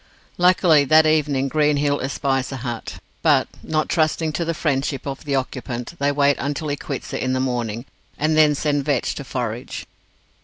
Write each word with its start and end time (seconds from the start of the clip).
Luckily, 0.39 0.83
that 0.85 1.05
evening 1.05 1.47
Greenhill 1.47 2.01
espies 2.01 2.51
a 2.51 2.57
hut, 2.65 2.97
but, 3.21 3.47
not 3.61 3.87
trusting 3.87 4.33
to 4.33 4.43
the 4.43 4.55
friendship 4.55 5.05
of 5.05 5.25
the 5.25 5.35
occupant, 5.35 5.93
they 5.99 6.11
wait 6.11 6.37
until 6.39 6.69
he 6.69 6.75
quits 6.75 7.13
it 7.13 7.21
in 7.21 7.33
the 7.33 7.39
morning, 7.39 7.85
and 8.17 8.35
then 8.35 8.55
send 8.55 8.83
Vetch 8.83 9.13
to 9.13 9.23
forage. 9.23 9.85